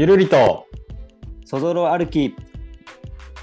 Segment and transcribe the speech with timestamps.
[0.00, 0.66] ゆるりと。
[1.44, 2.34] そぞろ歩き。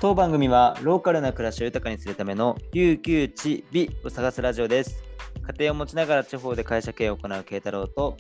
[0.02, 5.04] 当番組はローカルな暮らしを豊かにするための有給地美を探すラジオです。
[5.56, 8.18] 家庭を持ちながら地方で会社経営を行う慶太郎と。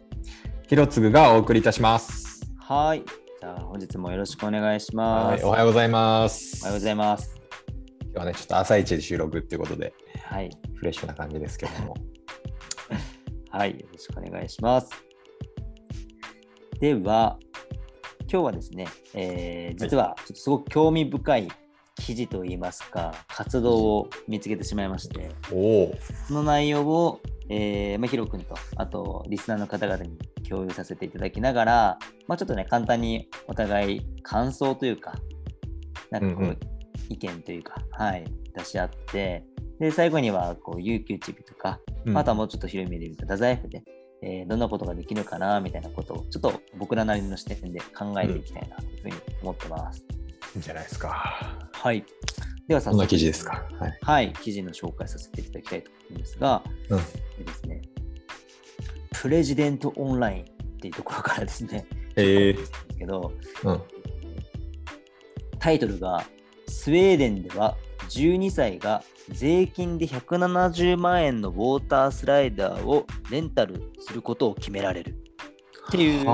[0.68, 2.47] ひろつぐがお送りいたします。
[2.59, 3.04] はい。
[3.39, 6.59] じゃあ本日もよろしくお願いします、はい、おはようございます。
[6.61, 7.35] おはようございます。
[8.04, 9.95] 今日はね、ちょっと朝一で収録っていうことで、
[10.29, 10.51] はい。
[10.75, 11.95] フレッシュな感じですけども。
[13.49, 14.91] はいよろしくお願いします。
[16.79, 17.39] では
[18.29, 21.47] 今日はですね、えー実はちょっとすごく興味深い
[21.95, 25.31] 記事といいますか活動を見つけてしまいまして。
[26.27, 35.16] その内容を、えーまあ、ヒロ君と、あと、リスナーの方々に共有させていただきながら、まあ、ちょっとね、簡単にお互い感想というか、
[36.11, 36.59] なんかこう、うんうん。
[37.09, 39.44] 意見というか、はい、出し合って、
[39.80, 42.17] で、最後には、こう、有給チビとか、うん。
[42.17, 43.83] あとはもうちょっと広い目で言うと、太宰府で、
[44.21, 50.05] えーどんなことができるかな、みたいなことを、ちょっと僕らなりの視点で考えていきたいな、というふうに思ってます。
[50.55, 51.09] いいんじゃないですか。
[51.71, 52.03] はい。
[52.67, 53.67] では、早どんな記事ですか。
[53.79, 53.97] はい。
[54.01, 56.97] はい、記事の紹介させていただきたいと思うんですが、うん。
[56.97, 57.03] で
[57.45, 57.81] ですね、
[59.11, 60.45] プレジデントオンラインっ
[60.79, 63.31] ていうところからですね、えー、けど、
[63.63, 63.81] うん。
[65.59, 66.23] タイトルが、
[66.67, 67.77] スウェーデンでは
[68.08, 75.16] 12歳が税金で170万円のウォータースライダーをレンタルすることを決められる。
[75.88, 76.25] っていう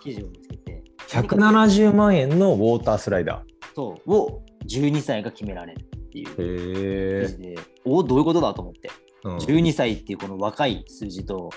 [0.00, 3.42] 記事を見つけて、170万円のウォータースライダ
[3.74, 8.90] そうを12歳が決められるっていう記事で、おどういうことだと思って。
[9.24, 11.50] うん、12歳っていうこの若い数字と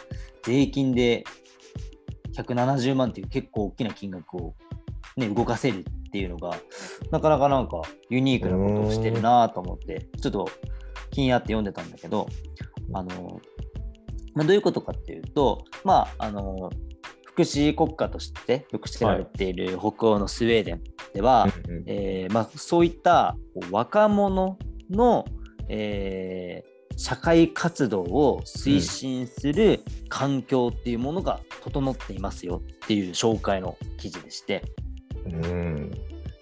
[0.44, 1.26] 税金で
[2.34, 4.56] 170万っていう結構大きな金額を、
[5.18, 6.56] ね、動かせるっていうのが
[7.12, 10.50] なかなかなんかユニークなことをしてるなと思ってちょっと
[11.12, 12.28] 気になって読んでたんだけど
[12.94, 13.42] あの、
[14.34, 16.70] まあ、どういうことかっていうとまああの
[17.26, 20.82] 福祉国家としてよく知られている北欧のスウェーデン
[21.14, 21.84] では、うんうん。
[21.86, 23.38] えーまあ、そういった
[23.72, 24.58] 若者
[24.90, 25.26] の、
[25.70, 34.64] えー社会活動を推進する環境っていうものが整っていますよっていう紹介の記事でして
[35.32, 35.92] うん。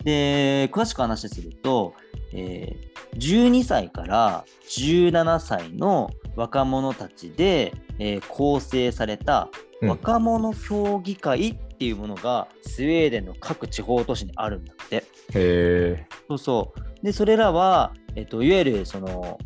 [0.03, 1.93] で詳しく話すると、
[2.33, 9.49] えー12歳から17歳の若者たちで、えー構成された
[9.81, 15.03] うん若者協議会っていうものがスウェーデンの各地方都市にあるんだって。
[15.33, 17.05] へそうそう。
[17.05, 19.37] で、それらは、えっと、いわゆるその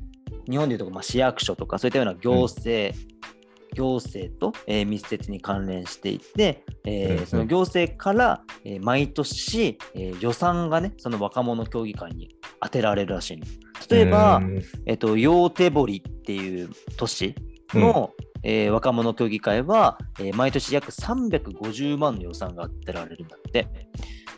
[0.49, 2.97] 日本でいうと、まあ、市役所とかそういったような行政、
[3.75, 13.45] 行政と、えー密接に関連していて、えーうんうんその行政から、えー毎年、えー予算がね、その若者協議会に当てられるらしいの。
[13.89, 13.95] え。
[13.95, 17.35] 例えばう、んえっと、ヨーテボリっていう都市
[17.73, 18.11] の、
[18.43, 23.67] えー若者協議会は、えー毎年約350万の予算が当てられるんだって。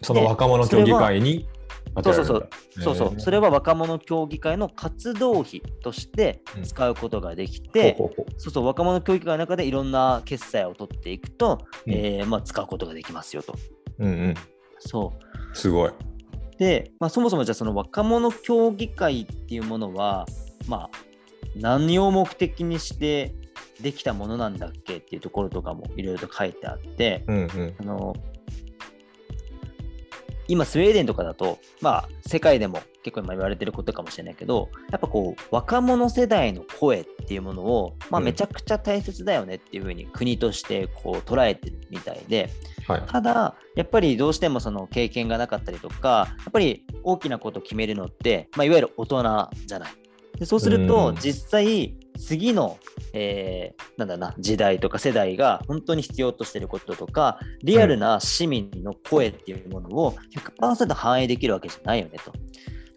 [0.04, 1.48] その若者協議会に
[1.96, 7.98] 当てられるんだそうそうそう、それは若者協議会の活動費として使うことができて、
[8.38, 13.56] そうそう、若者協議会の中でいろんな決済を取っていくと、うんえーまあ、使うことができますよと。
[14.00, 14.36] うんうん。
[14.80, 15.14] そ
[15.54, 15.90] すごい。
[15.90, 15.94] う。
[16.58, 20.26] で、まあ、そもそもじゃあその若者協議会っていうものは、
[20.68, 20.98] まあ、
[21.56, 23.36] 何を目的にして
[23.82, 27.76] できたものなんだっけっていうところとかもいろいろと書いてあって、うんうん。
[27.80, 28.16] あの
[30.52, 42.50] 今スウェーデンとかだと、まあ、世界でも結構今言われてることかもしれないけどやっぱこう若者世代の声っていうものを、まあ、うんめちゃくちゃ大切だよねっていうふうに国としてこう捉えてるみたいで
[42.86, 43.04] はい。
[43.08, 49.92] ただやっぱりどうしてもその経験がなかったりとかやっぱり大きなことを決めるのって、まあ、いわゆる大人じゃない。
[50.38, 52.78] でそうするうんと実際次の、
[53.14, 60.16] えーなんだな時代とか世代が本当に必要としていることとかリアルな市民の声っていうものを
[60.60, 62.32] 100%反映できるわけじゃないよねと。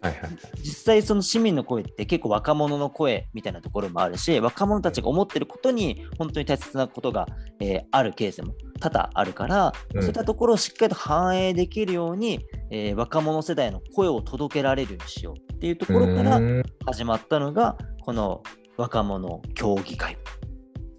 [0.01, 0.29] はいはい。
[0.57, 7.27] 実際その市民の声って結構若者の声みたいなところもあるし若者たちが思ってることに本当に大切なことが、
[7.59, 18.43] えーあるケースも多々あるから、うんそういったところをしっかりと反映できるように、えー若者世代の声を届けられるようにしようっていうところからうん始まったのがこの
[18.77, 20.13] 若者協議会。
[20.13, 20.17] っ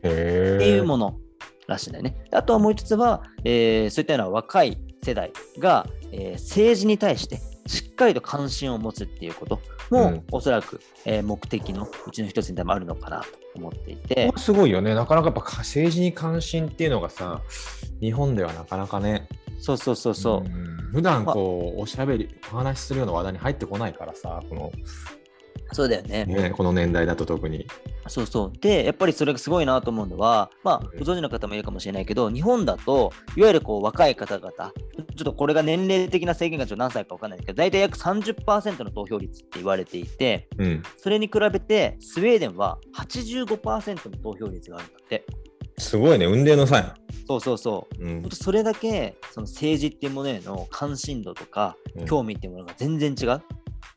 [0.01, 1.17] ていうもの
[1.67, 2.17] らしいんだよね。
[2.31, 9.61] であとはもう一つは、えーそういったような若い世代が、えー政治に対してしっかりと関心を持つっていうこと。
[9.91, 10.25] も、うん。
[10.33, 13.27] おそらく、えー目的のうちの一つに多分あるのかなと
[13.57, 14.33] 思っていて。
[14.37, 14.95] すごいよね。
[14.95, 17.41] なかなかやっぱ政治に関心っていうのがさ、
[18.01, 20.91] 日本ではなかなかね、そうそうそうそう、ん。
[20.93, 24.73] 普段こう、おしゃべり、お話しするような話題に入ってこないからさ、この
[25.73, 26.25] そうだよね。
[26.27, 27.67] ね、この年代だと特に。
[28.09, 28.59] そうそう。
[28.59, 34.63] で、やっぱりそれがすごいなと思うのは、まあ、うんご存知の方もいるかもしれないけど、日本だと、いわゆるこう若い方々、ちょ
[35.03, 40.83] っとこれが年齢的な制限がちょっと何歳か分かんないけど、大体約30%の投票率って言われていて、うん。
[40.97, 45.25] それに比べて、スウェーデンは85%の投票率があるんだって。
[45.79, 46.95] すごいね、運命の差や
[47.27, 48.05] そうそうそう。
[48.05, 48.25] ん。
[48.25, 52.07] うんそれだけその政治っていうものへの関心度とかうん。
[52.07, 53.43] 興味っていうものが全然違う。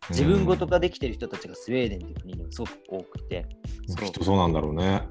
[0.09, 3.45] 自分ごとができてる人たちがスウェーデンっていう国にはすごく多くて、
[3.87, 4.05] そう。
[4.05, 5.03] きっとそうなんだろうね。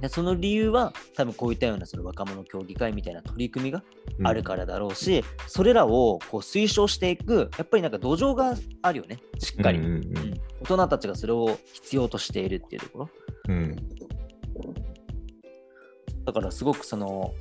[0.00, 3.82] でその理由は多分こういったようなその若者協議会みたいな取り組みが
[4.22, 9.18] あるからだろうし、それらをこう推奨していくやっぱりなんか土壌があるよね。
[9.38, 10.34] しっかり、うんうんうん。
[10.60, 13.08] 大人たちがそれを必要としているっていうところ。
[13.48, 13.76] うんうん
[16.24, 17.34] だからすごくその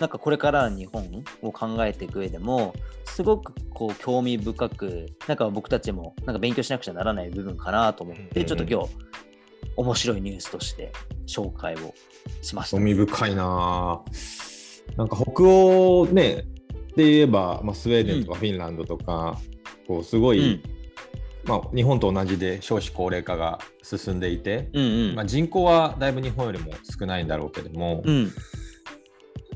[0.00, 2.74] なんかこれから日本を考えていく上でも
[3.04, 8.90] すごくこう興味深くなんか僕たちもなんか勉強しなくちゃならない部分かなと思って、うんちょっと今日
[9.76, 10.92] 面白いニュースとして
[11.26, 11.94] 紹介を
[12.42, 12.76] しました。
[12.76, 12.82] 興。
[12.84, 14.00] 味深いな。
[14.06, 16.44] ぁなんか北欧ね
[16.96, 19.38] で言えば、まあ、スウェーデンとかフィンランドとか、
[19.86, 20.62] こうすごい、
[21.46, 25.14] まあ、日本と同じで少子高齢化が進んでいて、うんうん。
[25.14, 28.32] まあ、人口はだいぶ日本よりも少ないんだろうけども、うん。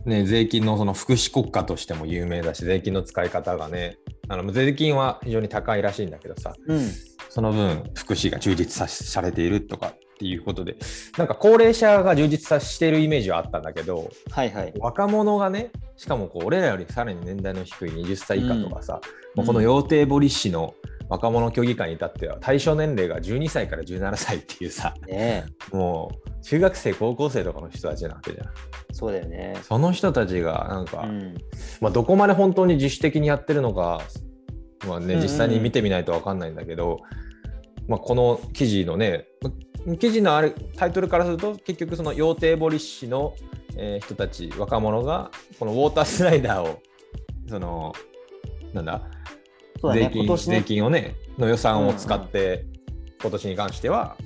[0.05, 3.99] ね、税金のその福祉国家としても有名だし税金の使い方がね
[4.29, 6.91] あの税金は非常に高いらしいんだけどさうん。
[7.29, 10.77] その分福祉が充実さされているとかっていうことで
[11.19, 14.73] なんか高齢者が充実さしているイメージはあったんだけどはいはい。
[14.79, 19.01] 若者がねしかもこう俺らよりさらに年代の低い20歳以下とかさ、
[19.35, 20.75] もうこの養帝堀市の
[21.09, 28.47] 若者協議会に至っては対象年齢が12歳から17歳っていうさねもう中学生高校生とかの人たちなわけじゃん。
[28.47, 28.51] え
[28.93, 29.57] そうだよね。
[29.63, 31.37] その人たちがなんか、うん。
[31.81, 34.01] まあ、どこまで本当に自主的にやってるのか、
[34.87, 35.23] まあね、うんうん。
[35.23, 37.01] 実際に見てみないと分かんないんだけど、
[37.89, 39.27] まあ、この記事のね
[39.99, 43.35] 記事のあれタイトルからすると結局その養帝堀市の、
[43.77, 46.81] えー人たち若者がこのウォータースライダーを
[47.49, 47.95] その
[48.75, 49.03] なんだ
[49.81, 50.03] そうだね。
[50.05, 50.65] 税金今年ね税。
[50.65, 52.67] 金をねの予算を使って、
[53.21, 54.17] 今年に関しては、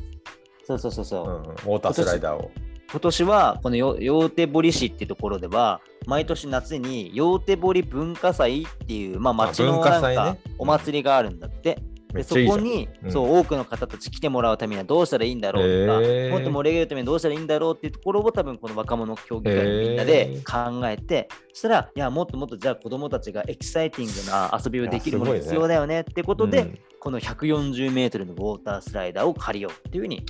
[0.64, 1.26] そうそうそうそう。
[1.26, 2.50] うんうんウォータースライダーを。
[2.90, 11.78] 今年はこのよ陽手堀市っていうところでは毎年夏に陽手堀文化祭っていう、まあ、町の文化なんか祭ねお祭りがあるんだって。
[12.12, 13.12] でそこに、うん。
[13.12, 16.30] そう多くの方たち来てもらうためにはどうしたらいいんだろうとか、へー。
[16.30, 26.78] もっと盛り上げるためにどうしたらいいんだろうっていうところを多分この若者協議会のみんなで考えて、そしたらいやもっともっとじゃあ子どもたちがエキサイティングな遊びをできるもの必要だよねってことで、うん。
[27.00, 30.24] この140メートルのウォータースライダーを借りようっていうふうに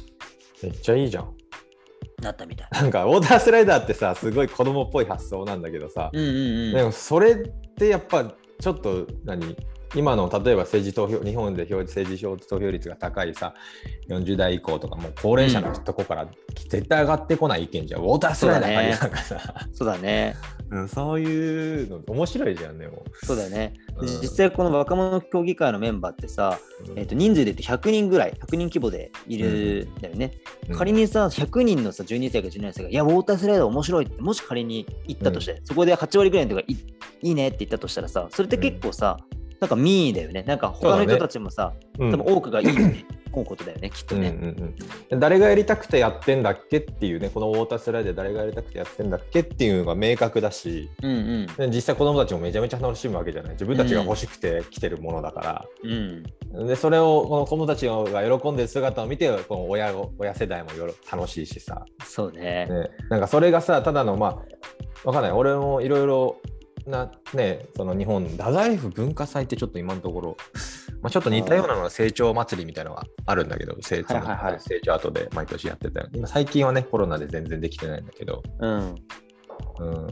[0.63, 1.35] めっちゃいいじゃん。
[2.23, 2.69] なったみたい。
[2.71, 6.73] なんかウォータースライダーってさすごい子供っぽい発想なんだけどさ、うんうんうん。
[6.73, 8.25] でもそれってやっぱ
[8.61, 9.57] ちょっと何？
[9.95, 13.55] 今の例えば政治投票日本で表政治投票率が高いさ
[14.09, 16.29] 40代以降とかもう高齢者のとこから
[16.69, 19.39] 絶対上がってこない意見じゃん、ウォータースライダーなんかさ。
[19.73, 20.37] そうだね。
[20.71, 23.05] うん、そういうの面白いじゃんねも。
[23.25, 23.75] そうだよね。
[23.99, 24.07] うん。
[24.07, 30.33] 実際この若者協議会のメンバーってさ、う、えー、と人数で言って100人ぐらい、100人規模でいるんだよね。
[30.69, 30.77] うん。
[30.77, 36.73] 仮にさ、100人のさ12歳か17歳が、いや、ウォータースライダー面白いって、もし仮に言ったとして、そこで8割ぐらいの人がい
[37.23, 39.19] いいねって言ったとしたらさ、それって結構さ、
[39.63, 40.43] なんか民意だよね。
[40.43, 43.05] なんか他の人たちもさ、うん多分多くがいいよね。
[43.33, 44.29] 思うことだよね、きっとね。
[44.29, 44.75] うんうん
[45.13, 51.47] うん、誰がやりたくてやってんだっけっていうねこのウォータースライダー誰がやりたくてやってんだっけっていうのが明確だしうんうん。
[51.47, 55.89] で実際子供たちもめちゃめちゃ楽しむわけじゃない自分たちが欲しくて来てるものだから、う
[56.65, 56.67] ん。
[56.67, 62.67] でそれをこの子供たちが喜んでる姿を見てこの親を親世代もよろ楽しいしさ、そうね。
[62.67, 66.37] ね、なんかそれがさただのまあわかんない俺もいろいろ
[66.87, 70.37] なねその日本太宰府文化祭ってちょっと今のところ、
[71.01, 78.95] まあ、ちょっと似たようなのが成長祭りみたいなのがあるんだけど成長,、はい成長後で毎年やってたよ今最近はねコロナで全然できてないんだけど、うん。
[79.79, 80.07] うん、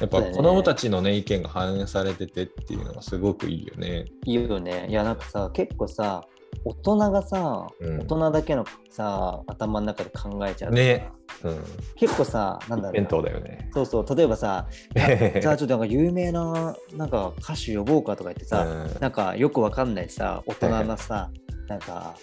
[0.00, 4.04] やっぱ子供たちのね意見が反映されててっていうのがすごくいいよね。
[4.24, 4.86] いいよね。
[4.88, 6.22] いや、なんかさ、結構さ、
[6.64, 8.00] 大人がさ、うん。
[8.00, 11.10] 大人だけのさ、頭の中で考えちゃうね、
[11.42, 11.64] うん、
[11.96, 12.92] 結構さ、なんだろう。
[12.92, 13.06] 弁。
[13.08, 13.68] 当だよね。
[13.72, 14.66] そうそう、例えばさ、
[15.40, 19.00] じゃあちょっとなんか有名ななんか歌手呼ぼうかとか言ってさ、うん。
[19.00, 21.30] なんかよくわかんないさ、大人なさ、
[21.68, 22.14] なんか、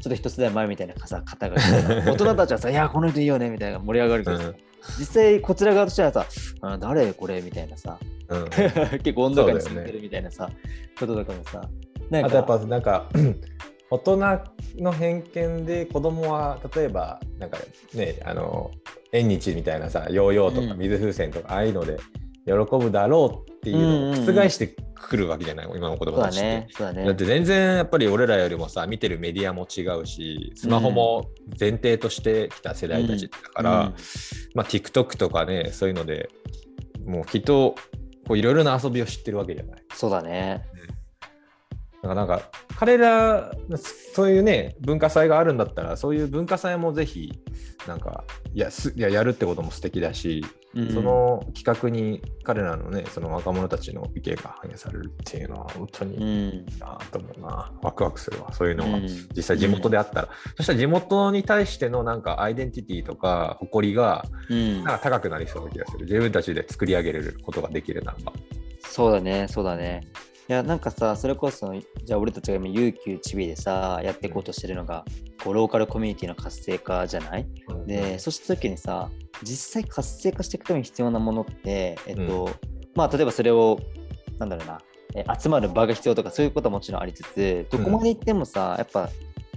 [0.00, 1.56] ちょっと一つ代前みたいなさ方が
[2.06, 4.54] 大人たちはさ、いや、この人いいよねみたいな盛り上がるけどさ、うん。
[4.98, 6.26] 実際こちら側としてはさ、
[6.62, 8.44] あ誰これみたいなさ、うん。
[9.00, 10.48] 結構温度感に住んでるみたいなさ、
[10.98, 11.68] こととかもさ、
[12.10, 13.08] なんかあとやっぱなんか
[13.90, 14.16] 大人
[14.78, 17.58] の偏見で子供は例えばなんか
[17.94, 18.70] ねあの
[19.12, 21.98] 縁日みたいなさヨーヨーとかうん水風船とかああいうので
[22.46, 26.68] 喜ぶだろうっていうのを覆してくるわけじゃない、今の子供たちって。
[26.78, 33.94] だって全然やっぱり俺らよりもさ見てるメディアも違うしスマホも前提としてきた世代たちだから、うん
[34.54, 36.28] まあ TikTok とかねそういうので
[37.04, 37.74] もうきっと
[38.26, 39.82] こういろいろな遊びを知ってるわけじゃない。
[39.92, 40.62] そうだね。
[42.02, 43.52] だからなんか彼ら
[44.14, 47.32] そういうね文化祭があるんだったらそういう文化祭もぜひ
[47.86, 50.50] なんかいやすいややるってことも素敵だし、うん
[50.94, 56.22] その企画に彼らのねその若者たちの意見が反映されるっていうのは本当にうん。
[56.22, 58.52] いいなと思うな、ワクワクするわ。
[58.52, 59.02] そういうのが、うん。
[59.34, 64.84] 実際地元であったら、そしたら地元に対してのなんかアイデンティティとか誇りがうん。
[64.84, 66.04] なんか高くなりそうな気がする。
[66.04, 68.32] 自分たちで作り上げれることができるならば。
[68.78, 70.02] そうだね、そうだね。
[70.50, 75.04] いや、なんかさ、それこそ、じゃあ俺たちが今、有給ちびでさ、やっていこうとしてるのが、
[75.44, 77.46] こうローカルコミュニティの活性化じゃない？
[77.86, 79.10] で、そうした時にさ、
[79.44, 82.50] 実際活性化していくために必要なものって、えっと、
[82.96, 83.78] まあ、例えばそれを、
[84.40, 84.80] なんだろうな、
[85.14, 89.08] え集まる場が必要とかそういうことはもちろんありつつ、どこまで行ってもさ、やっぱ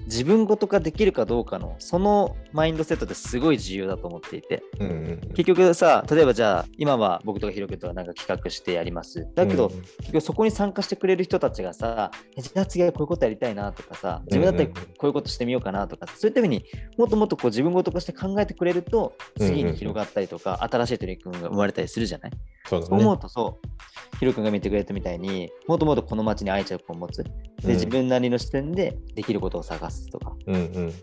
[0.06, 9.28] 自分ごとができるかどうかの、そのマインドセットってすごい重要だと思っていて、うんうん結局さ、例えばじゃあ、今は僕とかひろくとかなんか企画してやります。
[9.36, 14.88] だけど、うん結局そこに参加してくれる人たちがさ、えじゃあ次はこういうことやりたいなとかさ、自分だったらうんうんうん。
[14.90, 16.66] こういうことしてみようかなとか、そういった意味に
[16.98, 19.56] もっともっとこう自分ごととして考えてくれると、うんうんうん。
[19.56, 22.32] 次に広がったりとか、新しい取り組みが生まれたりするじゃない？
[22.66, 27.24] そうだそう思ねうとそう、ひろくんが見てくれたみたいにもっともっとこの街に愛着を持つ。
[27.64, 30.94] うんで、自分なりの視点でできることを探すとか、うんうん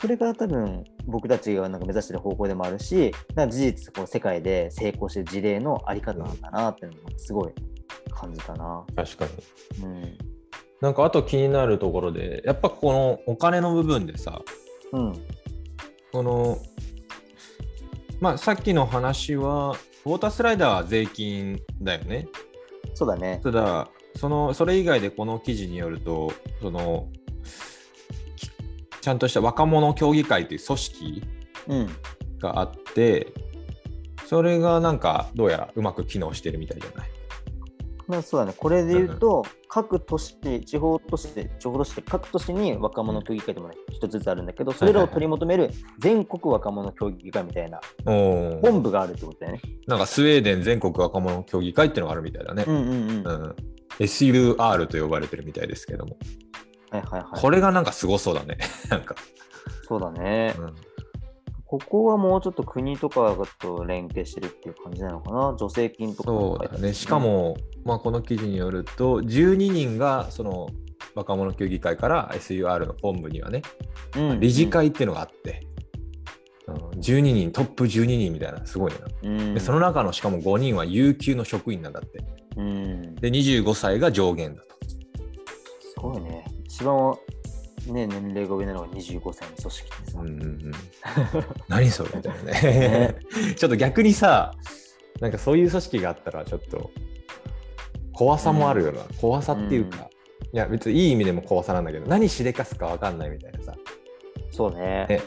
[0.00, 7.52] それが多分僕たちがなんか目指してる方向でもあるし、なんか事実こう世界で成功してる事例のあり方なんだなっていうのもすごい
[8.12, 8.84] 感じたな。
[8.94, 9.24] 確か
[9.80, 9.84] に。
[9.84, 10.18] うん。
[10.80, 14.40] なんかあと気になるところでやっぱこのお金の部分でさ
[14.92, 15.14] うん。
[16.12, 16.58] この
[18.20, 22.28] まあさっきの話はウォータースライダーは税金だよね。
[22.94, 23.40] そうだね。
[23.42, 27.08] ただそのそれ以外でこの記事によるとその
[28.36, 28.50] き
[29.00, 31.22] ちゃんとした若者協議会という組織
[31.68, 31.88] うん。
[32.40, 33.32] があって
[34.26, 37.08] それがなんかどうやらうまく機能してるみたいじゃない？
[38.08, 38.54] まあそうだね。
[38.56, 40.34] これで言うと、各都市、
[40.64, 49.60] 地方都市で、地方都市で各都市に若者協議会でもね、一つずつあるんだけど、それらを取り求める全国若者協議会みたいな本部があるってことだよね。
[49.86, 52.64] なんかスウェーデン全国若者協議会っていうのがあるみたいだね。
[52.66, 53.26] うんうんうん。
[53.26, 53.56] うん
[53.98, 56.18] SUR と呼ばれてるみたいですけども、
[56.90, 57.40] はいはいはい。
[57.40, 58.58] これがなんかすごそうだね。
[58.90, 59.16] なんか、
[59.88, 60.54] そうだね。
[60.56, 60.74] うん
[61.68, 65.54] ここはもうちょっと国とかと連携してるっていう感じなのかな？
[65.58, 66.94] 助成金とかもそうだね。
[66.94, 70.70] しかも、まあ、この記事によると、12人がその
[71.14, 73.60] 若者協議会から SUR の本部にはね、
[74.16, 75.66] うん理事会っていうのがあって、
[76.66, 78.98] うん12人、トップ12人みたいな、すごいな。
[79.24, 82.24] うんでその中のしかも5人は有給の職員なんだって。
[82.56, 84.68] うん、で、25歳が上限だと。
[84.88, 86.46] すごいね。
[86.64, 87.14] 一番、
[87.92, 90.20] ね、年齢が上なのが25歳の組織ってさ。
[90.20, 90.72] うんうんうん、
[91.68, 93.16] 何それみたいなねね。
[93.56, 94.54] ちょっと逆にさ、
[95.20, 96.90] なんかそういう組織があったらちょっと
[98.12, 99.00] 怖さもあるよな。
[99.20, 100.08] 怖さっていうか、
[100.52, 103.74] いや別にいい意味でも怖さなんだけど、何しでかすかわかんないみたいなさ。
[104.50, 105.06] そうね。
[105.08, 105.20] ね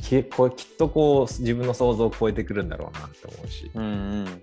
[0.00, 3.70] きこれきっとこう自分の想像を超えてくるんだろうなって思うし。
[3.74, 3.86] うんう
[4.24, 4.42] ん。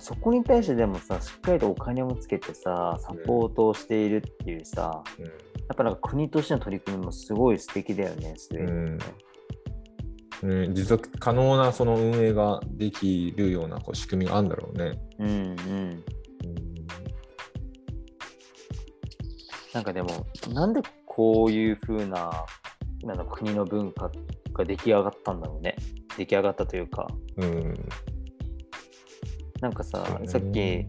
[0.00, 5.24] そこに対してでもさ、しっかりとお金をつけてさ、サポートをしているっていうさ、うん
[5.68, 9.04] やっぱなんか国としての取り組みもすごい素敵だよね、スウェーデンね。
[10.42, 14.98] うん、持続可能なその運営ができるようなこう仕組みがあるんだろうね。
[15.18, 15.30] うんうん。
[15.30, 16.04] うん
[19.72, 22.44] なんかでも、なんでこういう風な
[23.02, 24.10] なんだ国の文化
[24.52, 25.76] が出来上がったんだろうね。
[26.18, 27.06] 出来上がったというか、
[27.38, 27.74] うん
[29.62, 30.86] なんかささっき、い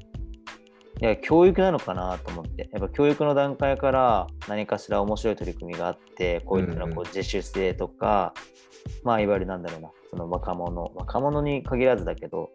[0.99, 6.95] や、教育なのかなと思って、やっぱ教育の段階から何かしら面白い取り組みがあって、こういったのうんうん。
[6.95, 8.33] こう自主性とか、
[9.03, 12.49] まあ、いわゆるなんだろうな、その若者、若者に限らずだけど、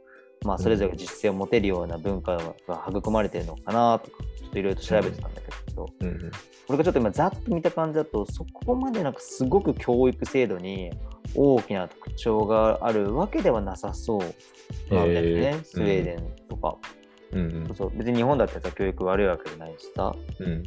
[0.44, 5.56] まあ、それぞれが自主性を持てるような文化が育まれてるのかなとか、ちょっといろいろと調べてたんだけど、
[6.00, 6.30] うんうん。
[6.66, 10.90] これがちょっと今ざっと見た感じだとそこまでなんかすごく教育制度に
[11.34, 15.64] 大きな特徴があるわけではなさそうなんだよね、へー。
[15.64, 16.76] スウェーデンとか、
[17.32, 17.64] うん。
[17.68, 17.96] そうそう。
[17.96, 20.14] 別に日本だってさ教育悪いわけじゃないしさ。
[20.40, 20.62] うん。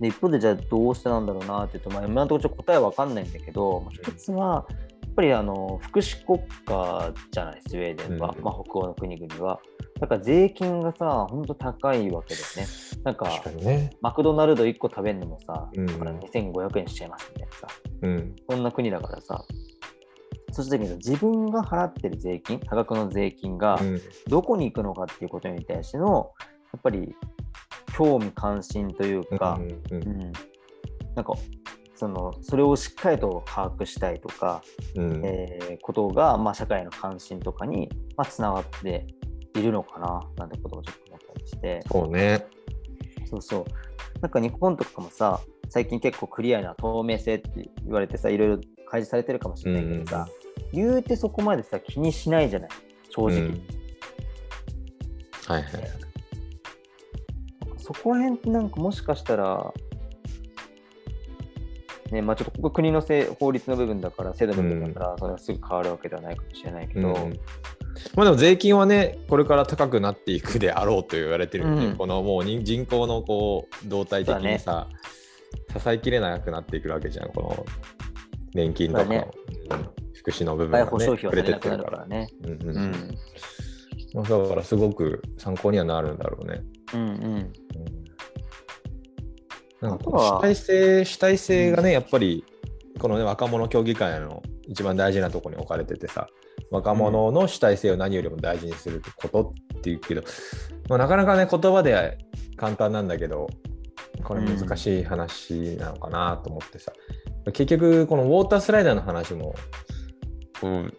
[0.00, 4.76] で一方でじゃあどうしてなんだろうなっていうと、まあ、今のところちょっと答えは分かんないんだけど、まあ一つはや
[5.08, 8.44] っぱりあの福祉国家じゃないスウェーデンは、うん。
[8.44, 9.60] まあ、北欧の国々は
[10.00, 13.02] だから税金がさほんと高いわけですね。
[13.04, 13.90] なんか確かにね。
[14.00, 15.86] マクドナルド1個食べるのもさ、うん。
[15.86, 17.66] だから2500円しちゃいますみたいなさ、
[18.02, 18.36] うん。
[18.48, 19.44] そんな国だからさ、
[20.52, 24.00] そした時に自分が払ってる税金、多額の税金がうん。
[24.28, 26.32] どこに行くのかっていうことに対しての、
[26.72, 27.14] やっぱり
[27.96, 30.32] 興味関心というか、うんうんうん。
[31.16, 31.34] なんか
[31.96, 34.62] そのそれをしっかりと把握したいとか、
[34.94, 35.22] うん。
[35.24, 39.06] えーことが、まあ、社会の関心とかに、まあ、つながって
[39.54, 40.20] いるのかな？
[40.36, 41.80] なんてことをちょっと思ったりして。
[41.90, 42.46] そうね。
[43.28, 43.64] そうそう。
[44.20, 48.56] なんか日本とかもさ最近結構クリアな透明性って言われてさいろいろ
[48.88, 50.28] 開示されてるかもしれないけどさ、
[50.72, 52.68] 言うてそこまでさ気にしないじゃない？
[53.10, 53.62] 正直、うん。
[55.46, 55.72] はいはい。
[57.76, 59.72] そこら辺ってなんかもしかしたら
[62.10, 67.38] ねまあちょっとここ国のせい法律の部分だから制度の部分だから、それはすぐ変わるわけではないかもしれないけど、うん
[68.14, 71.96] まあでも税金はね、これから高くなっていくであろうと言われてるんで、うん。
[71.96, 74.88] このもう人人口のこう動態的にさ、
[75.76, 77.66] 支えきれなくなっていくるわけじゃん、この
[78.54, 79.28] 年金とかね。
[79.70, 81.90] うん福祉の部分がね、保障費は触れ足りなくなるてってるか。
[81.90, 82.28] かららね。
[82.42, 83.14] うんうん。
[84.14, 86.62] うだからすごく参考にはなるんだろうね。
[86.92, 87.52] うんうん。
[89.80, 89.98] うん。
[89.98, 92.44] 主体性主体性がね、やっぱり
[92.98, 96.28] このね若者協議会の一番大事なところに置かれててさ
[96.70, 100.22] 若者の主体性を何よりも大事にすることっていうけど、
[100.88, 102.12] まあ、なかなかね言葉では
[102.56, 103.48] 簡単なんだけど
[104.24, 106.92] これ難しい話なのかなと思ってさ、
[107.46, 109.54] 結局このウォータースライダーの話も、
[110.62, 110.94] うん、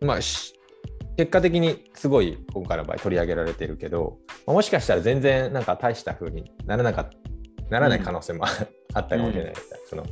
[0.00, 7.08] まあ結果的にすごい今回の場合取り上げられてるけど、まあもしかしたら全然なんか大した風にならなか
[7.70, 8.44] ならない可能性も
[8.94, 10.04] あったかもしれないみたいな、その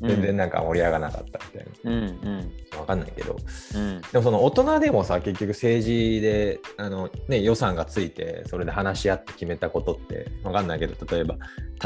[0.00, 2.52] 全然なんか盛り上がらなかったみたいうんうん。
[2.72, 3.36] な、わかんないけど、
[3.74, 4.00] うん。
[4.00, 11.36] でもその大人でもさ、結局政治であの、ね、予算がついて、それで話し合って決めたことってわかんないけど、例えば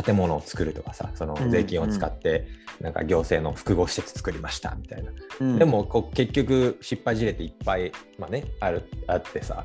[0.02, 2.46] 建物を作るとかさ、その税金を使って、
[2.80, 5.12] なんか行政の複合施設作りましたみたいな。
[5.40, 5.58] うん。
[5.58, 9.64] でもこう結局失敗事例っていっぱい、まあね、あるあってさ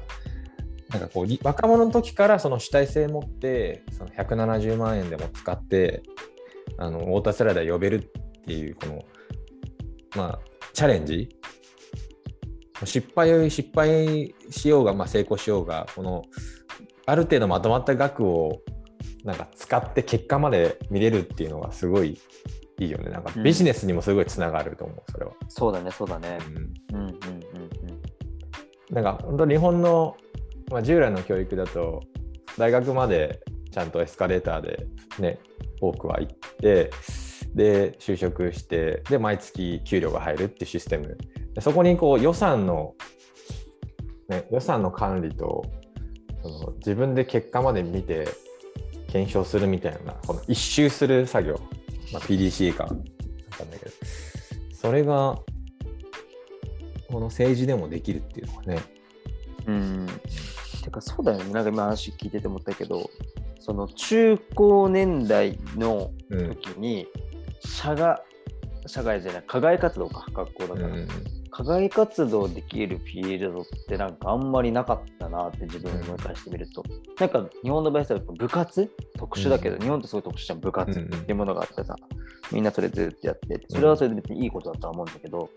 [0.90, 6.04] なんかこうり若者の時からその主体性持ってその170万円でも使って
[6.78, 8.12] あのウォータースライダー呼べる
[8.48, 9.06] っていうこの
[10.16, 10.40] まあ
[10.72, 11.28] チャレンジ
[12.86, 16.24] 失敗失敗しようが、まあ、成功しようがこの
[17.06, 18.62] ある程度まとまった額を
[19.26, 22.18] なんか使って結果まで見れるっていうのがすごい
[22.80, 23.10] いいよね。
[23.10, 25.32] なんかビジネスにもすごいつながると思うそれは。
[25.50, 26.38] そうだねそうだね。
[26.94, 27.18] うんうんうんうん。
[28.92, 30.16] なんか本当日本の、
[30.72, 32.02] まあ、従来の教育だと
[32.58, 34.88] 大学までちゃんとエスカレーターで
[35.20, 35.40] ね
[35.82, 36.92] 多くは行って
[37.56, 41.18] で就職してで毎月給料が入るっていうシステム。
[41.54, 42.96] でそこにこう予算の、
[44.30, 45.66] ね、予算の管理と
[46.44, 48.28] その自分で結果まで見て
[49.08, 51.60] 検証するみたいなこの一周する作業、
[52.14, 52.86] まあ、PDC か。
[52.86, 53.92] なんだけど。
[54.74, 55.40] それが
[57.10, 58.80] この政治でもできるっていうのはね。
[59.66, 59.76] うん。
[59.76, 60.08] うん
[60.84, 61.52] てかそうだよね。
[61.52, 63.10] なんか今話聞いてて思ったけど
[63.60, 66.50] その中高年代のうん。
[66.50, 67.08] 時に
[67.68, 68.22] 社が
[68.88, 71.08] 社外じゃない課外活動か学校だから、うん。
[71.52, 76.84] 課外活動できるフィールドってなんかあんまりなかったなって自分を思い返してみると、
[77.20, 78.92] なんか日本の場合は部活？
[79.18, 79.82] 特殊だけど、うん。
[79.82, 80.92] 日本ってすごい特殊じゃん部活。
[80.92, 81.26] っうんうん。
[81.26, 81.96] ていうものがあってさ、
[82.52, 85.50] みんなそれずっとやっててそれはそれで別にいいことだとは思うんだけど、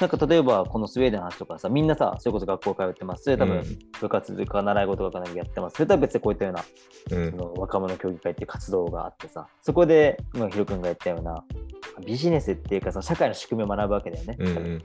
[0.00, 3.36] なんか例えばこのスウェーデンの話とかさみんなさそれこそ学校通ってます。
[3.36, 3.62] 多分
[4.00, 5.74] 部活とか習い事とか何かやってます。
[5.74, 6.64] それとは別にこういったような
[7.10, 7.30] うん。
[7.32, 11.44] その若者協議会っていう活動があってさそこで今ヒロ君が言ったような
[12.06, 14.36] ビジネスっていうかさ社会の仕組みを学ぶわけだよね。
[14.38, 14.82] うんうん。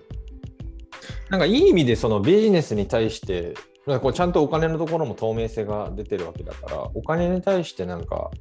[1.30, 3.54] なんかいい意味でそのビジネスに対して
[3.86, 8.32] なんかこうちゃんとお金のところも透明性が出てるわけだからお金に対してなんか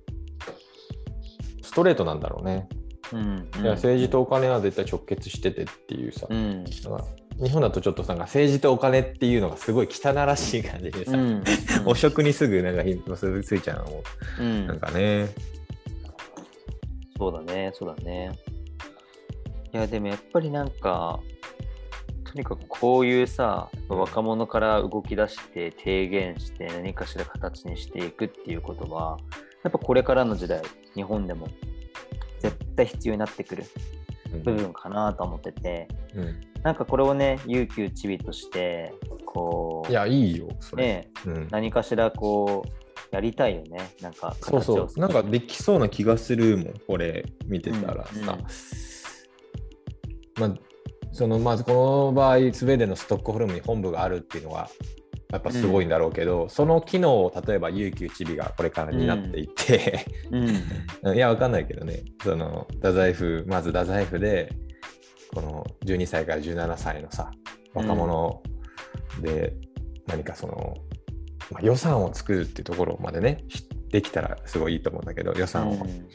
[1.62, 2.68] ストレートなんだろうね。
[3.12, 6.64] うんいや政治とお金は絶対直結しててっていうさ、うん。
[6.64, 11.44] 日本だとちょっとなんか政治とお金っていうのがすごい汚らしい感じでさ、うん。
[11.86, 14.02] 汚職にすぐなんか結びついちゃうのも
[14.40, 14.66] うん。
[14.66, 15.28] なんかね。
[17.18, 18.32] そうだね、そうだね。
[19.72, 21.20] いや、でもやっぱりなんか、
[22.24, 29.18] とにかくこういうさ、若者から動き出して提言して何かしら形にしていくっていうことは、
[29.62, 30.62] やっぱこれからの時代、
[30.94, 31.46] 日本でも
[32.42, 33.64] 絶対必要になってくる
[34.32, 38.94] うん部分かなと思ってて、うんなんかこれをね、悠久ちびとして、
[39.26, 40.84] こう、いやいいよそれ。
[40.84, 43.78] ね、うん何かしらこう、やりたいよね。
[44.00, 48.12] なんかそうそう、なんかできそうな気がするもん、これ見てたらさ。
[48.14, 48.26] うんうん
[50.38, 50.54] まあ、
[51.10, 54.70] そのまずこの場合、スウェーデンのストックホルムに本部があるっていうのは、
[55.32, 61.16] やっぱすごいんだろうけど、その機能を例えば有給チビがこれから担っていって、うん。
[61.16, 64.52] いや、わかんないけどね、その太宰府、まず太宰府で、
[65.34, 67.30] この12歳から17歳のさ
[67.72, 68.42] 若者
[69.20, 69.54] で
[70.06, 70.74] 何かその、
[71.50, 76.08] まあ、予算を作るっていうところまでねしできたらすごいいいと思うんだけど予算を、うん。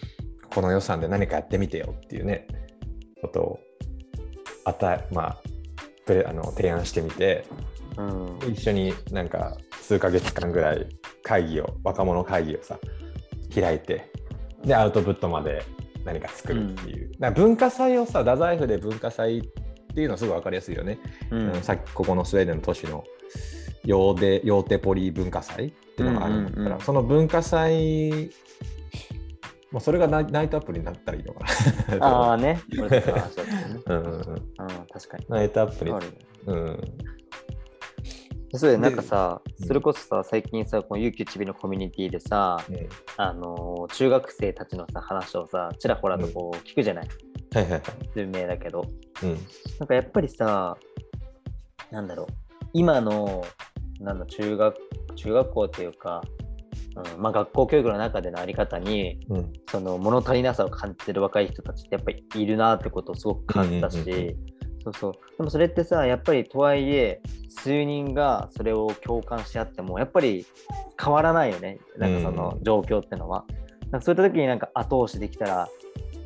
[0.50, 2.48] この予算で何かやってみてよっていうね
[3.22, 3.60] ことを
[4.66, 5.42] 与えまあ
[6.26, 7.46] あの提案してみて
[7.98, 8.52] うん。
[8.52, 10.88] 一緒になんか数ヶ月間ぐらい
[11.24, 12.80] 会議を若者会議をさ
[13.54, 14.12] 開いて
[14.64, 15.64] でアウトプットまで
[16.04, 19.42] 何か作るっていう、だから文化祭をさ太宰府で文化祭っ
[19.94, 21.00] ていうのはすごい分かりやすいよね、
[21.32, 21.50] うん。
[21.50, 23.04] うんさっきここのスウェーデンの都市の
[23.84, 26.82] ヨーデヨーテボリ文化祭っていうのがあるんだったら、うんうんうん。
[26.82, 28.32] その文化祭
[29.72, 31.46] もうそれがナイトアップになったらいいのか
[31.98, 31.98] な。
[32.06, 32.62] ああね。
[32.72, 34.12] うんうんうん。
[34.12, 34.22] うん、
[34.92, 35.26] 確かに。
[35.28, 35.92] ナイトアップに
[36.46, 36.82] うん
[38.58, 39.68] そうだよなんかさ、うん。
[39.68, 42.78] それこそさ、最近さ、この UQCB のコミュニティでさ、うん。
[43.18, 47.08] あのー中学生たちのさ、話をさ、ちらほらとこう聞くじゃない？
[47.54, 47.82] はいはいはい。
[48.16, 48.86] 有名だけど。
[49.24, 49.38] うん。
[49.80, 50.78] なんかやっぱりさ、
[51.92, 52.28] なんだろう、
[52.74, 53.44] 今の、
[54.00, 54.76] なんだ、中学、
[55.16, 56.22] 中学校っていうか、
[57.16, 59.54] うんまあ、学校教育の中でのあり方に、うん。
[59.70, 64.36] その物足りなさを感じてる若い人たちってやっぱりいるなってことをすごく感じたし、うんうんうんう
[64.88, 65.38] そうそう。
[65.38, 70.46] でもそれってさやっぱりとはいえ数人がそれを共感し合ってもやっぱり
[71.02, 71.80] 変わらないよね。
[71.98, 73.46] なんかその状況ってのは、
[73.92, 75.70] なんかそういった時になんか後押しできたら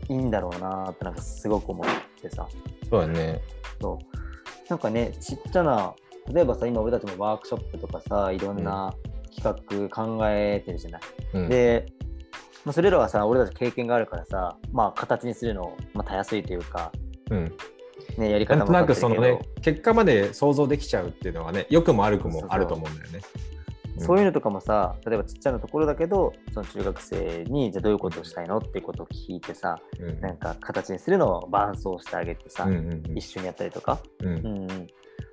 [0.10, 1.88] いいんだろうなってなんかすごく思っ
[2.21, 2.47] てさ。
[2.89, 3.41] そうだね。
[3.82, 4.69] そう。
[4.69, 5.93] なんかねちっちゃな
[6.32, 8.93] 例えばさ今俺たちもワークショップとかさいろんな
[9.36, 11.02] 企画考えてるじゃない。
[11.34, 11.50] うん。
[11.50, 11.88] で、
[12.63, 16.91] まあ、それらはさ俺たち経験があるからさまあ形にするの、まあ、たやすいというか、
[17.32, 17.56] うん
[18.17, 23.21] ね、やり方もなんとなくそのね結果まで想像できちゃうっていうのはね良くも悪くもあると思うんだよね。
[23.97, 24.19] そう。
[24.19, 30.19] いうのとかもさ例えばちっちゃなところだけどその中学生にじゃあどういうことをしたいのっていうことを聞いてさうん。
[30.19, 34.28] なんか形にするのを伴走してあげてさ、うんうん一緒にやったりとか、うん。
[34.28, 34.71] うんうん。
[34.71, 34.88] うん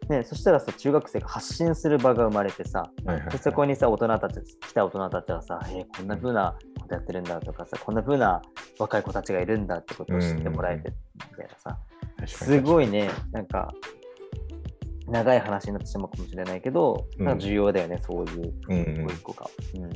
[0.09, 8.41] ね、そしたらさ中学生が発信する場が生まれてさはいはいそこにさ大人たち来た大人たちはさ、えーこんな風なことやってるんだとかさこんな風な
[8.79, 11.79] 若い子たちがいるんだってことを知ってもらえてみたいなさ、
[12.27, 13.09] すごいね。
[13.33, 13.73] なんか
[15.07, 17.25] 長い話になってしまうかもしれないけど、うん。
[17.25, 18.93] なんか重要だよねそういううんうん。
[18.93, 19.83] 一個一個が、うん。
[19.83, 19.89] や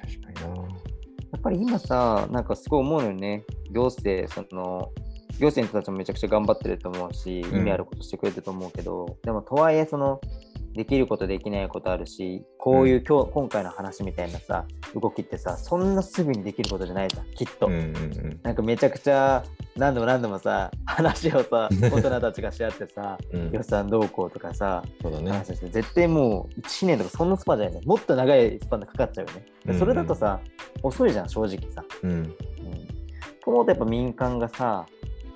[0.00, 0.62] 確かにな。
[1.36, 3.44] っぱり今さなんかすごい思うのよね。
[3.70, 4.90] 行政その
[5.38, 7.60] 行政の人たちもめちゃくちゃ頑張ってると思うし、うん。
[7.60, 9.16] 意味あることしてくれてると思うけど。
[9.22, 10.20] でもとはいえその
[10.74, 18.40] できることできないことあるしこういう今日、今回の話みたいなさ動きってさそんなすぐにできることじゃないじゃんきっと、うんうんうん。
[18.42, 19.44] なんかめちゃくちゃ
[19.76, 23.50] 何度も何度もさ話をさ 大人たちがし合ってさうん。
[23.50, 25.30] 予算どうこうとかさそうだね。
[25.30, 27.74] 話して絶対もう1年とかそんなスパンじゃない。
[27.74, 29.78] ねもっと長いスパンでかかっちゃうよね、うんうん。
[29.78, 30.40] それだとさ
[30.82, 32.10] 遅いじゃん正直さ、うん。
[32.10, 32.24] うん、
[33.44, 34.86] と思うとやっぱ民間がさ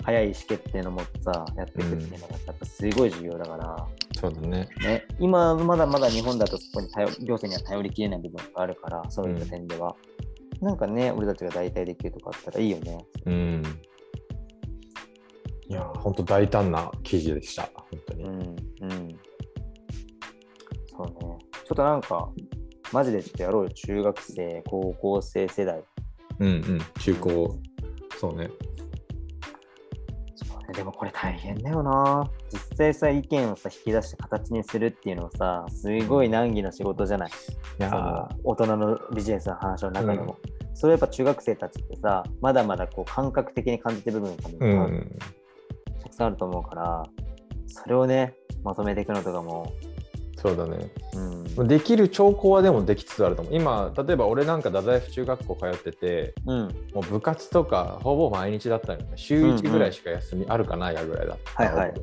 [0.07, 4.67] 早い意思決定のもとさやっていくっていうのがやっぱすごい重要だから、そうだね。
[4.81, 9.95] ね、今まだまだ日本だとそこに頼行政には頼りきれない部分があるからそういった点では、
[10.63, 13.63] なんかね俺たちが代替できるとかあったらいいよねうん。
[15.69, 17.69] いや、本当大胆な記事でした。
[17.75, 18.25] 本当に。
[18.25, 19.19] うんうん
[20.97, 21.13] そうね
[21.67, 22.31] ちょっとなんか
[22.91, 25.83] マジでちょっとやろうよ中学生高校生世代
[26.39, 26.81] うんうん。
[27.01, 27.59] 中高。
[28.19, 28.37] そうね。
[28.37, 28.51] そうね
[30.77, 32.31] でもこれ大変だよな。
[32.53, 37.31] 実際さ意見をさ引き出して形にするっていうのはさすごい難儀な仕事じゃない？
[37.31, 37.33] い
[37.83, 40.37] や大人のビジネスの話の中でも、
[40.75, 44.91] それやっぱ中学生たちってさまだまだこう感覚的に感じてる部分が。
[46.03, 47.03] たくさんあると思うから
[47.67, 49.73] それをねまとめていくのとかも、
[50.37, 50.91] そうだね。
[51.57, 53.55] うん、できる兆候はでもできつつあると思う。
[53.55, 56.59] 今、例えば俺なんか太宰府中学校通ってて、うん、
[56.95, 59.07] もう部活とかほぼ毎日だったよね。
[59.17, 61.65] 週1ぐらいしか休みあるかないかぐらいだった。
[61.65, 61.95] はいはい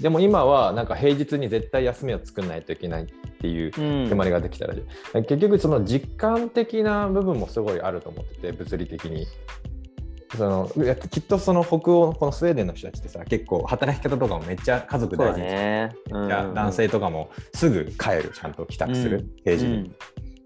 [0.00, 3.06] でも今はなんか平日に絶対休みを作らないといけないっ
[3.40, 4.82] ていううん決まりができたらしい、
[5.22, 9.26] 結局その実感的な部分もすごいあると思ってて物理的に。
[10.36, 10.70] その
[11.10, 16.26] きっとその北欧このスウェーデンの人たちってさ結構働き方とかもめっちゃ家族大事にしてね、うん。
[16.26, 19.30] いや男性とかもすぐ帰るちゃんと帰宅する、うん。
[19.44, 19.92] 平時に、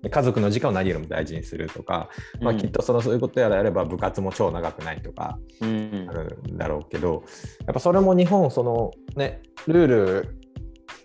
[0.02, 2.08] で家族の時間を何よりも大事にするとか、
[2.40, 6.06] まあ、きっとそのそういうことやれば部活も超長くないとかうん。
[6.08, 7.24] あるんだろうけど
[7.66, 10.38] やっぱそれも日本そのねルール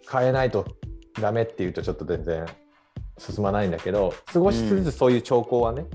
[0.10, 0.66] 変えないと
[1.20, 2.46] ダメっていうとちょっと全然
[3.18, 5.86] 進まないんだけど少しずつそういう兆候はね、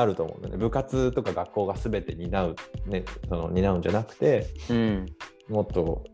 [0.00, 0.58] あると思うんだよね。
[0.58, 2.56] 部活とか学校が全て担う、
[2.86, 5.06] ね、その担うんじゃなくてうん。
[5.48, 6.04] もっと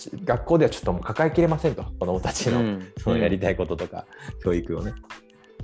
[0.00, 1.84] ち学校ではちょっともう抱えきれませんと。
[1.98, 2.92] 子どもたちの,、うん。
[2.98, 4.06] そのやりたいこととか、
[4.42, 4.94] 教育をね。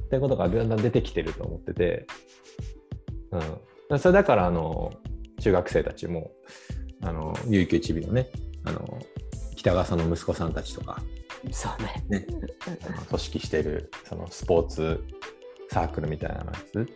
[0.00, 2.06] っていうことがだんだん出てきてると思ってて、
[3.90, 4.92] うん、それだからあの
[5.40, 6.30] 中学生たちも
[7.02, 8.28] あの UQHB のね
[8.64, 8.98] あの
[9.56, 11.02] 北川さんの息子さんたちとか、
[11.50, 12.20] そうね。
[12.20, 12.26] ね、
[13.08, 15.04] 組織してるそのスポーツ
[15.70, 16.86] サークルみたいなやつ、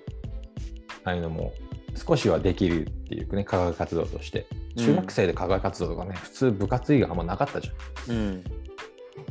[1.04, 1.52] ああいうのも
[1.94, 4.46] 少しはできるっていうね、課外活動として。
[4.76, 8.16] 中学生で課外活動とかね、普通部活以外あんまなかったじゃん。
[8.16, 8.44] うん。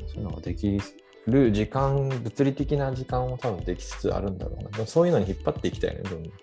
[0.08, 0.80] そういうのができ
[1.28, 4.70] る時間、物理的な時間を多分できつつあるんだろうな。
[4.70, 6.34] でもそういうのに引っ張っていきたいね、どんどん。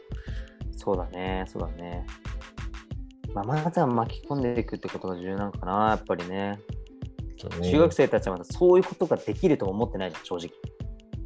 [0.77, 2.07] そうだね、そうだね。
[3.35, 6.59] まあ、まずは巻き込んでいくってことが重要なのかな、やっぱりね。
[7.61, 10.51] ね中学生たちはまだそういうことができると思ってないじゃん、正直。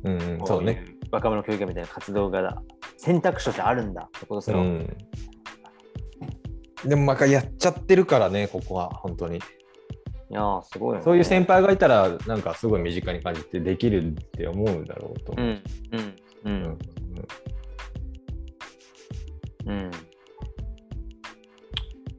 [0.02, 0.84] うんうん、そうね。
[1.12, 2.62] 若者教育みたいな活動が
[3.00, 4.96] 選択肢としてあるんだってことすら、うん。
[6.84, 9.38] でも、まあ、やっちゃってるからね、ここは、本当に。
[9.38, 9.40] い
[10.28, 11.04] やー、すごいよね。
[11.04, 15.46] そういう先輩がいたら、なんかすごい身近に感じてできるって思うだろうと思う。
[15.46, 16.78] うん、うん、ううんん、
[19.66, 19.90] うん。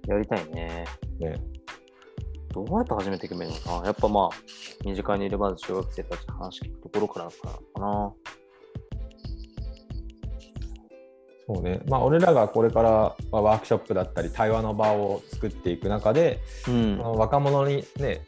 [0.07, 0.85] やりたいね。
[1.19, 1.35] ね、
[2.53, 4.35] どうやって始めていけばいいのかなやっぱまあ、
[4.83, 8.13] 身近にいるまず小学生たちの話聞くところからかな。
[11.47, 11.81] そうね。
[11.87, 18.21] まあ、俺らがこれからまあワークショップだったり、対話の場を作っていく中で、うんその若者にね、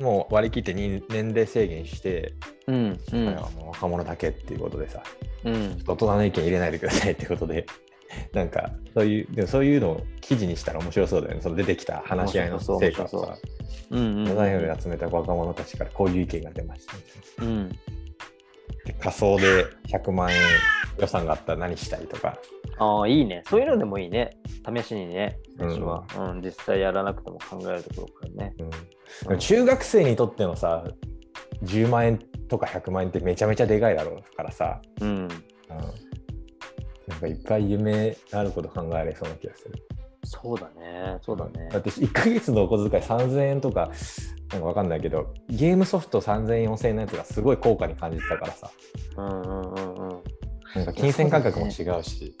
[0.00, 2.34] もう割り切ってに年齢制限して、
[2.66, 5.02] うん、うんはもう若者だけっていうことでさ、
[5.44, 5.82] うん。
[5.86, 7.66] 大人の意見入れないでくださいってことで、
[8.32, 11.40] なんかそういう、でもそういうのを記事にしたら面白そうだよね。
[11.40, 13.38] その出てきた話し合いの成果をさ、
[13.90, 17.54] うんうんデザインで集めた若者たちからこういう意見が出ましたみたいな。
[17.54, 17.78] うん。
[18.84, 20.38] で仮想で100万円
[20.98, 22.38] 予算があったら何したいとか、
[22.78, 23.42] ああ、いいね。
[23.48, 24.36] そういうのでもいいね。
[24.76, 26.04] 試しにね、うん最初は。
[26.30, 28.54] うん、実際やらなくても考えるところからね。
[29.28, 30.84] うん中学生にとってのさ
[31.62, 35.08] 10万円とか100万円ってめちゃめちゃでかいだろうからさ、うん。
[35.08, 39.74] うん、なんかいっぱい夢あること考えれそうな気がする。
[40.24, 41.18] そうだね。
[41.22, 41.78] そうだねだ。
[41.78, 43.90] って1ヶ月のお小遣い3000円とか
[44.52, 48.70] なんかわかんないけどゲームソフト3000円4000円のやつがすごい高価に感じてたからさ
[49.16, 50.22] うんうんうんうん。
[50.74, 52.36] なんか金銭感覚も違うし。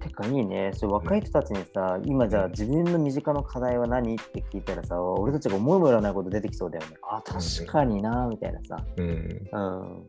[0.00, 0.70] てかいいね。
[0.74, 6.96] そう若い人たちにさ、今じゃあ自分の身近な課題は何って聞いたらさ、俺たちが思いもよらないこと出てきそうだよね。
[7.10, 8.84] あ、確かにな、みたいなさ。
[8.96, 10.06] うんうん。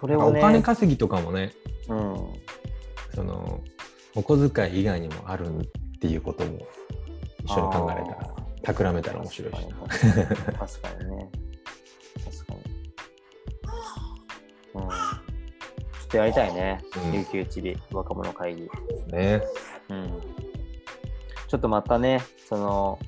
[0.00, 1.52] それをね、お金稼ぎとかもね
[1.88, 2.16] うん。
[3.14, 3.60] その
[4.16, 5.62] お小遣い以外にもあるっ
[6.00, 6.58] ていうことも
[7.44, 9.58] 一緒に考えれたら企めたら面白いし。
[9.68, 9.76] な。
[10.58, 11.30] 確かにね。
[12.24, 12.60] 確かに。
[14.74, 14.80] うん。
[14.80, 14.96] ちょ
[16.04, 16.80] っとやりたいね。
[17.06, 18.62] うん有給ちび若者会議。
[19.12, 19.42] ね。
[19.90, 20.20] うん。
[21.46, 22.98] ちょっとまたね、その、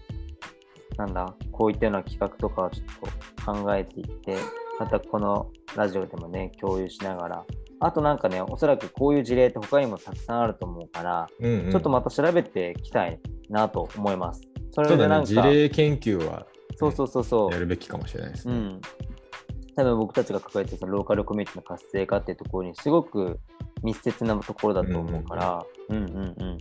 [0.98, 4.36] なんだ、こういったような企画とかをちょっと考えていって、
[4.78, 7.44] またこのラジオでもね、共有しながら、
[7.80, 14.42] あとなんかね、おそらくこういう事例って他にもたくさんあると思うから、うんうんちょっとまた調べていきたいなと思います。
[14.72, 17.52] それでなんか、事例研究はそうそうそうそう。
[17.52, 18.54] やるべきかもしれないですね。
[18.54, 18.80] うん。
[19.74, 23.38] 多分僕たちが抱えてるそのローカルコミュニティの活性化っていうところにすごく
[23.82, 26.58] 密接なところだと思うから、うんうんうん。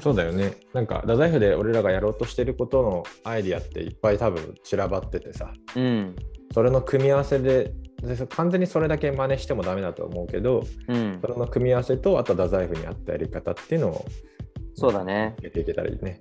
[0.00, 0.54] そうだよね。
[0.72, 6.16] なんか、太宰府で俺らがやろうとしてることのアイディアっていっぱい多分散らばっててさ、うん。
[6.52, 7.74] それの組み合わせで、で
[8.28, 11.28] 完全にそれだけ真似してもダメだと思うけど、うんそ。
[11.28, 14.04] れの組み合わせと、あと太宰府に合ったやり方っていうのを、
[14.74, 15.36] そうだね。
[15.42, 16.18] やっていけたらいいね。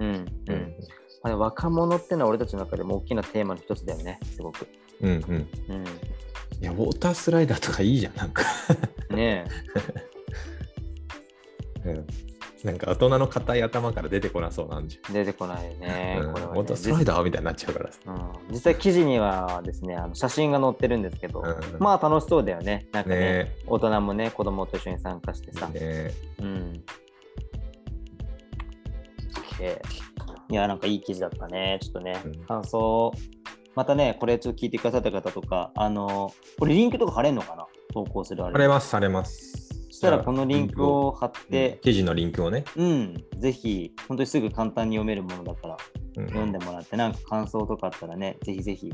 [0.00, 0.08] うん。
[0.08, 0.74] うん。
[1.22, 4.66] まあ若者ってのは俺たちの中でも大きなテーマの一つだよね、すごく。
[5.00, 5.16] うんうん。
[5.18, 5.18] う
[5.78, 5.86] ん。
[6.60, 8.44] いや、ウォータースライダーとかいいじゃん、なんか。
[9.10, 9.44] ね
[11.84, 12.06] うん
[12.64, 16.18] なんか大人の硬い頭から出てこなそうなんじえ、出てこないね。
[16.20, 16.26] ゃん。
[16.26, 17.98] うんこれは、ねスライダーみたいになっちゃうからさ。
[18.06, 22.86] うん、実際記事にはですね、あの写真が載ってるんですけど、うんまあ楽しそうだよね。
[22.92, 25.68] なんかね、ね大人もね、子供と一緒に参加してさ。
[25.68, 26.84] ねうん。
[29.58, 29.80] OK
[30.50, 31.78] いや、なんかいい記事だったね。
[31.82, 33.12] ちょっとね、うん感想、
[33.74, 37.66] またね、これちょっと聞いてくださった方とか、あの、これリンクとか貼れんのかな？
[37.92, 38.52] 投稿するあれ。
[38.52, 39.71] 貼れます、貼れます。
[39.92, 42.64] そしたらこのリンクを貼っうんて、記事のリンクをね。
[42.76, 45.76] うん、ぜひ、本当にすぐ簡単に読めるものだから、
[46.16, 48.90] うん読んでもらって、なんか感想とかあったらね、ぜひぜひ。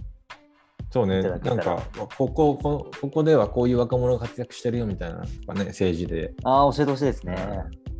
[0.90, 1.80] そうね、なんか、
[2.16, 6.34] ここ、こここではこういう若者が活躍してるよみたいなね、政治で。
[6.42, 7.36] ああ、教えてほしいですね。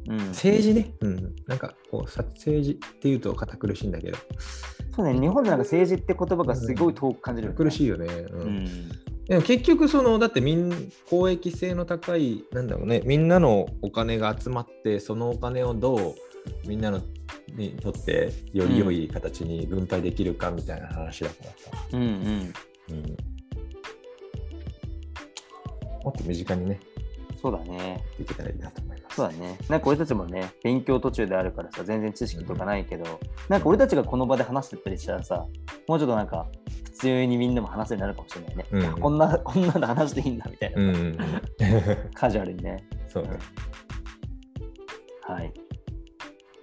[0.08, 0.16] うん。
[0.30, 4.18] 政治ね、うん、なんかこうさ政治っていうと堅苦しいんだけど、
[4.96, 8.06] そうね、日本でなんか政治って言葉がすごい遠く感じるよね、苦しいよね。
[8.32, 8.90] うんうん。
[9.28, 16.14] でも結局そのだってみん公益性の高いなんだろうねみんなのお金が集まってそのお金をどう
[16.66, 17.00] みんなの
[17.54, 22.54] にとってより良い形に分配できるかみたいな話だからさ、うんうん。
[22.90, 23.16] うん
[26.04, 26.80] もっと身近にね
[27.40, 28.04] そうだね。
[28.18, 29.16] できたらいいなと思います。
[29.16, 29.56] そうだね。
[29.68, 35.46] なんか俺たちもね、勉強途中であるからさ、全然知識とかないけど、なんか俺たちがこの場で話してたりしたらさ、
[35.86, 36.48] もうちょっとなんか、
[36.84, 38.64] 普通にみんなも話せるようになるかもしれないね。
[38.72, 41.16] うんいやこんな、こんなの話していいんだみたいな、うんうんうん。
[42.14, 42.84] カジュアルにね。
[43.06, 43.30] そうね。
[45.22, 45.52] はい。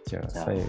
[0.07, 0.63] じゃあ、じゃあ最後、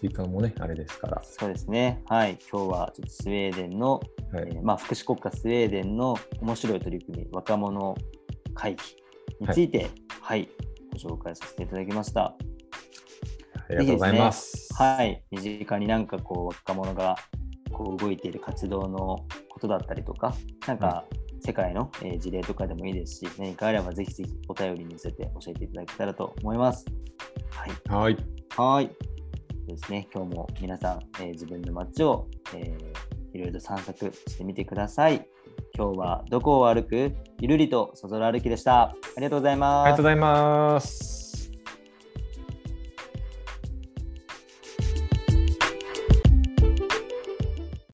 [0.00, 1.22] 時間もね、あれですから。
[1.22, 2.02] そうですね。
[2.06, 2.38] はい。
[2.50, 4.00] 今日はちょっとスウェーデンの、
[4.32, 7.94] はいえーまあ、福祉国家スウェーデンの面白い取り組み、若者
[8.54, 8.82] 会議
[9.40, 9.88] について、
[10.20, 10.48] はい、
[10.92, 12.24] ご紹介させていただきました。
[12.24, 12.36] あ
[13.70, 14.68] りがとうございます。
[14.74, 17.16] はい、身近になんかこう若者が
[17.72, 20.34] こう動いている活動のことだったりとか、
[20.66, 21.04] なんか
[21.40, 26.84] 世界の、えー事例とかでもいいですし、何かあればぜひぜひお便りに寄せて教えていただけたらと思います。
[27.50, 27.70] はい。
[27.88, 28.16] はい。
[28.56, 28.90] はい。
[29.66, 35.26] ですね、今日も皆さん、えー自分の街を、えーいろいろと散策してみてください。
[35.76, 37.12] 今日はどこを歩く？
[37.40, 38.82] ゆるりとそぞろ歩きでした。
[38.82, 40.08] ありがとうございますありがとうご。
[40.08, 41.23] ざいます。